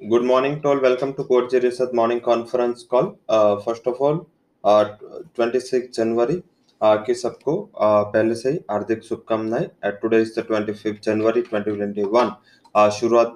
[0.00, 0.80] Good morning to all.
[0.80, 3.16] Welcome to Code Research morning conference call.
[3.28, 4.26] Uh, first of all,
[4.64, 4.84] uh,
[5.36, 6.42] 26 जनवरी
[6.80, 9.68] के सबको uh, पहले से ही हार्दिक शुभकामनाएँ.
[10.02, 12.32] Today is the 25 January 2021
[12.74, 13.34] uh, शुरुआत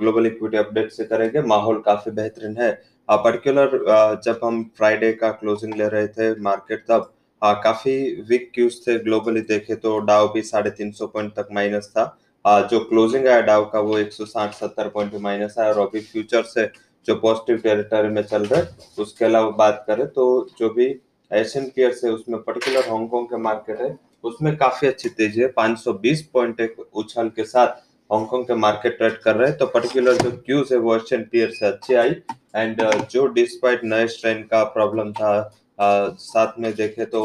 [0.00, 1.42] ग्लोबल इक्विटी अपडेट से करेंगे.
[1.42, 2.70] माहौल काफ़ी बेहतरीन है.
[3.08, 7.12] पर्टिकुलर uh, uh, जब हम फ्राइडे का क्लोजिंग ले रहे थे मार्केट तब
[7.42, 7.98] काफ़ी
[8.28, 12.16] वीक क्यूज थे ग्लोबली देखे तो डाउ भी साढ़े तीन सौ पॉइंट तक माइनस था.
[12.44, 16.66] जो क्लोजिंग है डाउ का वो 160 70 पॉइंट माइनस है और अभी फ्यूचर से
[17.06, 20.26] जो पॉजिटिव टेरिटरी में चल रहे उसके अलावा बात करें तो
[20.58, 20.86] जो भी
[21.30, 26.22] एशियन पेयर्स है उसमें पर्टिकुलर हांगकांग के मार्केट है उसमें काफ़ी अच्छी तेज़ी है। 520
[26.32, 27.66] पॉइंट एक उछाल के साथ
[28.10, 31.50] हांगकांग के मार्केट ट्रेड कर रहे हैं। तो पर्टिकुलर जो क्यूज है वो एशियन पेयर
[31.50, 32.10] से अच्छी आई।
[32.56, 35.30] एंड जो डिस्पाइट नए स्ट्रेन का प्रॉब्लम था
[35.78, 37.20] आ, साथ में देखे तो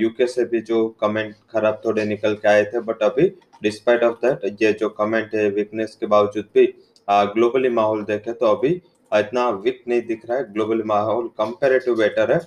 [0.00, 3.26] यूके से भी जो कमेंट खराब थोड़े निकल के आए थे बट अभी
[3.64, 6.66] डिस्पाइट ऑफ़ दैट ये जो कमेंट है वीकनेस के बावजूद भी
[7.08, 8.80] ग्लोबली माहौल देखे तो अभी
[9.12, 12.40] इतना वीक नहीं दिख रहा है। ग्लोबली माहौल कंपेरेटिव बेटर है।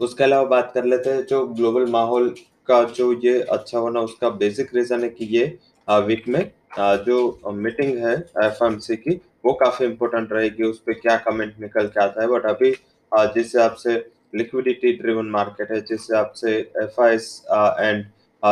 [0.00, 2.28] उसके अलावा बात कर लेते हैं, जो ग्लोबल माहौल
[2.68, 5.44] का जो ये अच्छा होना, उसका बेसिक रीजन है कि ये
[5.88, 8.14] वीक में जो मीटिंग है
[8.44, 9.14] एफएमसी की,
[9.44, 13.44] वो काफ़ी इंपॉर्टेंट रहेगी। उस पर क्या कमेंट निकल के आता है बट अभी जिस
[13.44, 13.94] हिसाब से
[14.34, 18.04] लिक्विडिटी ड्रिवन मार्केट है, जिस हिसाब से F and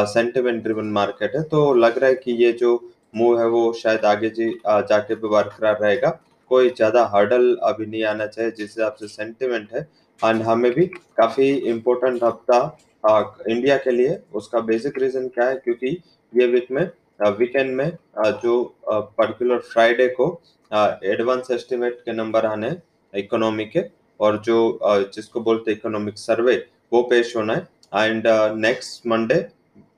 [0.07, 2.79] sentiment driven market है तो लग रहा है कि ये जो
[3.17, 6.09] मूव है वो शायद आगे जी जाके भी बरकरार रहेगा।
[6.51, 9.81] कोई ज़्यादा हर्डल अभी नहीं आना चाहिए, जिस हिसाब से सेंटिमेंट है।
[10.21, 12.59] एंड हमें भी काफ़ी इम्पोर्टेंट हफ़्ता
[13.49, 15.57] इंडिया के लिए, उसका बेसिक रीजन क्या है?
[15.57, 15.97] क्योंकि
[16.33, 16.89] ये वीक में
[17.39, 17.91] वीकेंड में
[18.43, 20.27] जो पर्टिकुलर फ्राइडे को
[21.05, 22.77] एडवांस एस्टिमेट के नंबर आने
[23.13, 23.83] इकोनॉमी के,
[24.21, 24.79] और जो
[25.15, 28.25] जिसको बोलते इकोनॉमिक सर्वे वो पेश होना है। एंड
[28.59, 29.47] नेक्स्ट मंडे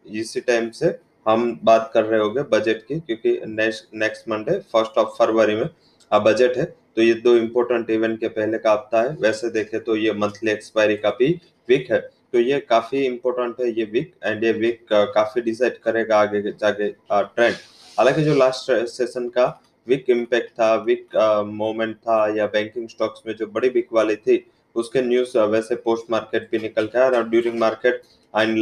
[0.08, 5.16] इसी टाइम से हम बात कर रहे होंगे बजट की, क्योंकि next Monday first of
[5.18, 5.68] February में
[6.12, 6.64] बजट है।
[6.96, 10.50] तो ये दो इम्पोर्टेंट इवेंट के पहले का हफ़्ता है। वैसे देखे तो ये मंथली
[10.50, 11.28] एक्सपायरी का भी
[11.68, 11.98] वीक है।
[12.32, 16.88] तो ये काफ़ी इम्पोर्टेंट है ये वीक एंड ये वीक काफ़ी डिसाइड करेगा आगे जाके
[17.12, 17.54] ट्रेंड
[17.98, 19.46] हालाँकि जो लास्ट सेशन का
[19.86, 21.16] वीक इम्पैक्ट था वीक
[21.48, 24.44] मोमेंट था, या बैंकिंग स्टॉक्स में जो बड़ी वीक वाली थी,
[24.76, 28.02] उसके न्यूज़ वैसे पोस्ट मार्केट भी निकल के और during market
[28.34, 28.58] and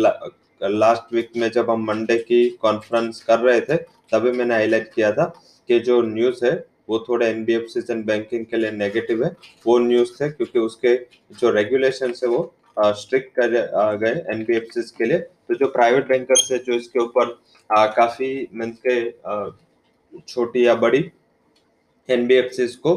[0.65, 3.77] last week में जब हम मंडे की कॉन्फ्रेंस कर रहे थे,
[4.13, 5.25] तभी मैंने हाईलाइट किया था
[5.69, 6.53] कि जो न्यूज़ है,
[6.89, 9.31] वो थोड़े एनबीएफसी एंड बैंकिंग के लिए नेगेटिव है।
[9.67, 10.95] वो न्यूज़ थे क्योंकि उसके
[11.41, 16.59] जो रेगुलेशन है वो स्ट्रिक्ट कर गए एनबीएफसी के लिए। तो जो प्राइवेट बैंकर्स है,
[16.59, 17.39] जो इसके ऊपर
[17.71, 22.95] काफ़ी मीन्स के छोटी या बड़ी एन बी एफ़ एनबीएफसी को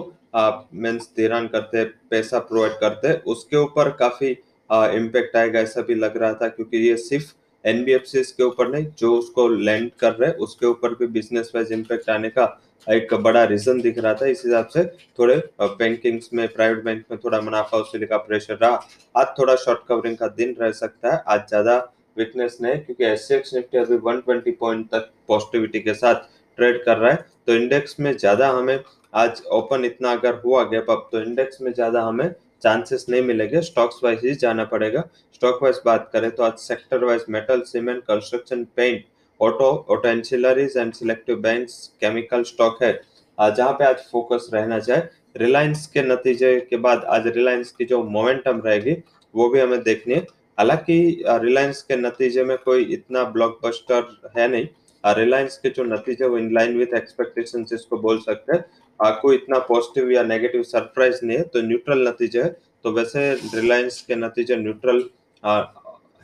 [0.76, 4.30] मीन्स धिरान करते, पैसा प्रोवाइड करते, उसके ऊपर काफ़ी
[4.70, 7.34] इम्पेक्ट आएगा, ऐसा भी लग रहा था क्योंकि ये सिर्फ़
[7.64, 11.72] एनबीएफसी के ऊपर नहीं, जो उसको लैंड कर रहे हैं उसके ऊपर भी बिज़नेस वाइज
[11.72, 12.46] इम्पेक्ट आने का
[12.88, 14.84] एक बड़ा रीजन दिख रहा था। इस हिसाब से
[15.20, 18.80] थोड़े बैंकिंग में प्राइवेट बैंक में थोड़ा मुनाफा वसूली का प्रेशर रहा।
[19.16, 21.78] आज थोड़ा शॉर्ट कवरिंग का दिन रह सकता है, आज ज़्यादा
[22.18, 26.16] वीकनेस नहीं, क्योंकि एस निफ्टी अभी 120 पॉइंट तक पॉजिटिविटी के साथ
[26.58, 28.80] ट्रेड कर रहा है। तो इंडेक्स में ज़्यादा हमें,
[29.16, 32.30] आज ओपन इतना अगर हुआ गैप अप तो इंडेक्स में ज़्यादा हमें
[32.64, 35.04] चांसेस नहीं मिलेंगे। स्टॉक्स वाइज ही जाना पड़ेगा।
[35.34, 39.04] स्टॉक वाइज बात करें तो आज sector wise metal, cement, construction, paint,
[39.40, 42.92] auto auto ancillaries and selective banks, chemical stock है।
[43.38, 45.04] जहाँ पे आज फोकस रहना चाहिए
[45.38, 48.96] रिलायंस के नतीजे के बाद आज रिलायंस की जो मोमेंटम रहेगी,
[49.34, 50.26] वो भी हमें देखनी है।
[50.58, 54.68] हालाँकि रिलायंस के नतीजे में कोई इतना ब्लॉकबस्टर है नहीं।
[55.04, 58.66] रिलायंस के जो नतीजे, वो इन लाइन विथ एक्सपेक्टेशन इसको बोल सकते हैं।
[59.00, 62.50] कोई इतना पॉजिटिव या नेगेटिव सरप्राइज़ नहीं है तो न्यूट्रल नतीजे है।
[62.84, 65.04] तो वैसे रिलायंस के नतीजे न्यूट्रल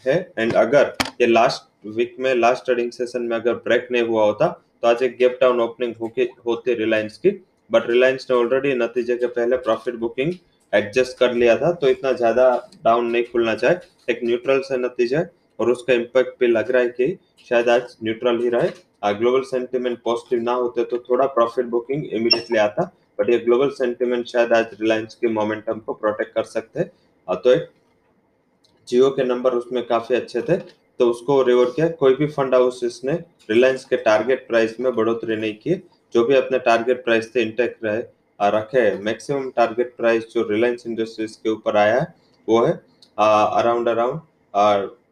[0.06, 4.24] है। एंड अगर ये लास्ट वीक में लास्ट ट्रेडिंग सेशन में अगर ब्रेक नहीं हुआ
[4.26, 5.94] होता तो आज एक गैप डाउन ओपनिंग
[6.46, 7.30] होती रिलायंस की।
[7.70, 10.34] बट रिलायंस ने ऑलरेडी नतीजे के पहले प्रॉफिट बुकिंग
[10.74, 12.46] एडजस्ट कर लिया था तो इतना ज़्यादा
[12.86, 15.22] डाउन नहीं खुलना चाहे एक न्यूट्रल से नतीजा
[15.60, 17.18] और उसका इम्पैक्ट भी लग रहा है कि
[17.50, 22.58] शायद आज न्यूट्रल ही रहे। ग्लोबल सेंटिमेंट पॉजिटिव ना होते तो थोड़ा प्रॉफिट बुकिंग इमीडिएटली
[22.58, 22.84] आता
[23.20, 26.92] बट ये ग्लोबल सेंटिमेंट शायद आज रिलायंस के मोमेंटम को प्रोटेक्ट कर सकते हैं।
[27.38, 27.70] तो एक
[28.88, 30.58] जियो के नंबर उसमें काफ़ी अच्छे थे
[31.00, 33.14] तो उसको रिवर किया। कोई भी फंड हाउस ने
[33.50, 35.76] रिलायंस के टारगेट प्राइस में बढ़ोतरी नहीं की।
[36.14, 38.02] जो भी अपने टारगेट प्राइस थे इंटेक रहे
[38.40, 42.14] रखे मैक्सिमम टारगेट प्राइस जो रिलायंस इंडस्ट्रीज़ के ऊपर आया है,
[42.48, 42.74] वो है
[43.18, 44.20] around around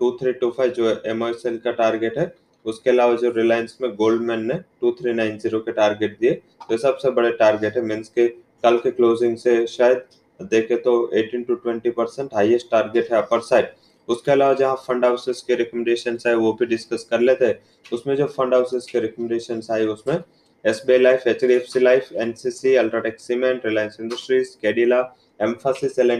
[0.01, 1.19] two three two five जो एम
[1.63, 2.33] का टारगेट है,
[2.65, 6.31] उसके अलावा जो रिलायंस में गोल्डमैन ने टू थ्री नाइन ज़ीरो के टारगेट दिए
[6.69, 10.01] तो सबसे बड़े टारगेट है मीन्स के, कल के क्लोजिंग से शायद,
[10.39, 13.69] देखे तो 18 टू 20 परसेंट हाइएस्ट टारगेट है अपर साइड
[14.07, 17.59] उसके अलावा जहाँ फंड हाउसेस के रिकमेंडेशन आए, वो भी डिस्कस कर लेते हैं।
[17.93, 20.15] उसमें जो फंड हाउसेस के रिकमेंडेशन आए, उसमें
[20.65, 25.03] SBI Life, HDFC Life, NCC, Ultratech Cement, Reliance Industries, Cadila,
[25.39, 26.19] Mphasis L N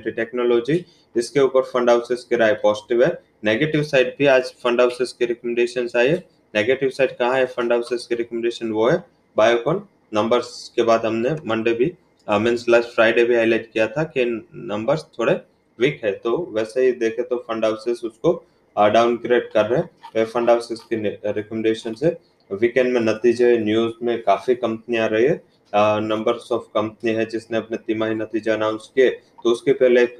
[0.00, 0.74] T technology
[1.14, 3.10] इसके ऊपर फंड हाउसेस की राय पॉजिटिव है।
[3.44, 6.10] नेगेटिव साइड भी आज फंड हाउसेस के रिकमेंडेशन आए
[6.54, 8.98] नेगेटिव साइड कहाँ है फंड हाउसेस के रिकमेंडेशन वो है
[9.36, 9.82] बायोकॉन
[10.14, 11.92] नंबर्स के बाद हमने मंडे भी
[12.28, 15.40] मीन्स लास्ट फ्राइडे भी हाईलाइट किया था कि नंबर्स थोड़े
[15.78, 18.34] वीक है। तो वैसे ही देखे तो फंड हाउसेस उसको
[18.76, 19.80] डाउनग्रेड कर रहे
[20.16, 20.96] हैं। फंड हाउसेस की
[21.32, 22.16] रिकमेंडेशन से
[22.50, 25.40] वीकेंड में नतीजे न्यूज़ में काफ़ी कंपनियाँ रही है।
[25.72, 29.08] नंबर्स ऑफ़ कंपनी है जिसने अपने तिमाही नतीजे अनाउंस किए।
[29.44, 30.16] तो उसके पहले एक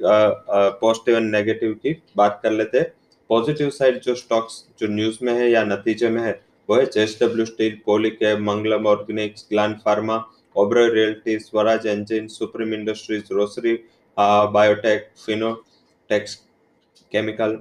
[0.81, 2.91] पॉजिटिव एंड नेगेटिव की बात कर लेते हैं।
[3.29, 6.39] पॉजिटिव साइड जो स्टॉक्स जो न्यूज़ में है या नतीजे में है,
[6.69, 10.23] वो है JSW steel Polycab Mangalam organics Gland pharma
[10.55, 13.73] Oberoi realty Swaraj engine Supreme industries Rossari
[14.17, 16.35] biotech Fineotex
[17.11, 17.57] chemical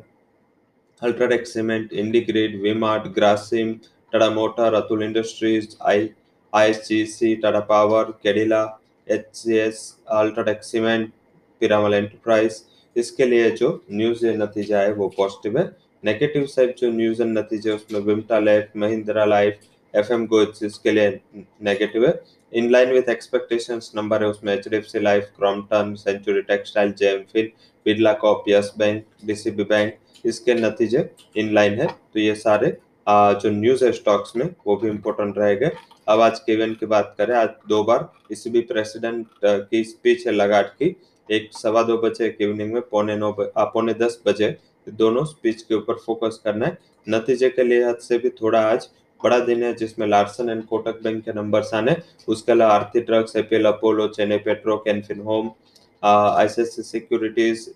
[1.02, 3.72] UltraTech cement IndiGrid V Mart Grasim
[4.12, 6.08] Atul industries I
[6.52, 8.62] ISGC Tata power Cadila
[9.06, 11.10] H C S UltraTech cement
[11.60, 12.62] Piramal enterprise
[12.96, 15.64] इसके लिए जो news नतीजा है, वो positive है।
[16.04, 19.60] Negative side जो news and नतीजे, उसमें Vimta life Mahindra life
[19.94, 21.20] F M goes इसके लिए
[21.62, 22.20] नेगेटिव है।
[22.52, 26.92] In line with expectations number है, उसमें H D F C life Crompton century textile
[26.98, 27.50] GeM fill
[27.86, 29.94] Birla corp yes bank DCB bank
[30.26, 32.76] इसके नतीजे in line है। तो ये सारे
[33.08, 35.70] जो न्यूज़ है स्टॉक्स में, वो भी इम्पोर्टेंट रहेगा।
[36.08, 40.26] अब आज के इवेंट की बात करें, आज दो बार इसी भी प्रेसिडेंट की स्पीच
[40.26, 40.94] है लगाट की,
[41.28, 44.56] एक सवा दो बजे एक इवनिंग में, पौने नौ पौने दस बजे,
[44.86, 48.88] दोनों स्पीच के ऊपर फोकस करना है। नतीजे के लिहाज से भी थोड़ा आज
[49.20, 51.96] बड़ा दिन है, जिसमें लार्सन एंड कोटक बैंक के नंबर आने।
[52.28, 55.50] उसके अलावा Aarti drugs APL Apollo Chennai petro Canfin home
[56.02, 57.68] ICIC securities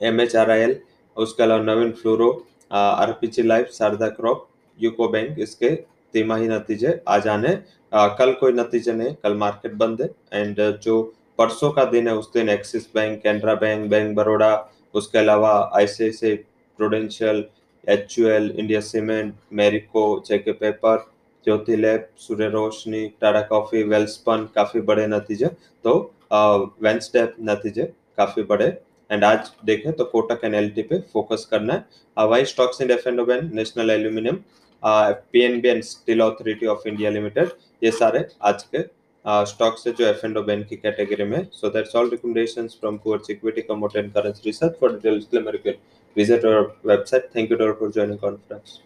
[0.00, 0.78] M H R I L
[1.16, 2.30] उसके अलावा Navin fluoro
[2.70, 4.46] RPG life, Sharda crop,
[4.78, 5.70] UCO bank, इसके
[6.14, 7.54] तिमाही नतीजे आ जाने।
[7.92, 11.02] कल कोई नतीजे नहीं, कल मार्केट बंद है। एंड जो
[11.38, 14.52] परसों का दिन है, उस दिन Axis bank, Canara bank bank Baroda
[14.94, 16.34] उसके अलावा ICIC
[16.78, 17.44] prudential
[17.84, 21.06] H India cement, Marico, JK paper
[21.46, 25.46] Jyoti lab Surya Roshni Tata coffee, Welspun, काफ़ी बड़े नतीजे।
[25.84, 25.92] तो
[26.82, 27.82] वेंसडे नतीजे
[28.18, 28.66] काफ़ी बड़े।
[29.10, 31.84] एंड आज देखें तो कोटक एन पे फोकस करना है।
[32.16, 33.20] हवाई stocks and F and
[33.54, 34.38] National Aluminium
[34.82, 37.50] P N B and Steel Authority of India Limited
[37.82, 38.82] ये सारे आज के
[39.46, 43.30] स्टॉक्स है जो एफ़ एंड बैन की कैटेगरी में so that's all recommendation from course
[43.30, 45.26] equity commodity and currency research for details
[46.16, 48.80] visit our website thank you for joining conference